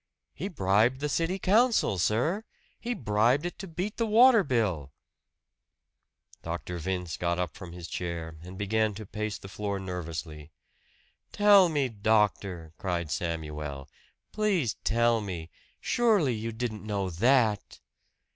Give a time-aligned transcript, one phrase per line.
[0.33, 2.43] "He bribed the city council, sir!
[2.79, 4.91] He bribed it to beat the water bill."
[6.41, 6.79] Dr.
[6.79, 10.49] Vince got up from his chair and began to pace the floor nervously.
[11.31, 13.87] "Tell me, doctor!" cried Samuel.
[14.31, 15.51] "Please tell me!
[15.79, 17.79] Surely you didn't know that!"